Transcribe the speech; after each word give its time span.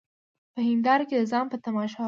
په 0.53 0.59
هینداره 0.67 1.05
کي 1.09 1.15
د 1.19 1.23
ځان 1.31 1.45
په 1.51 1.57
تماشا 1.65 1.97
وه 1.97 1.99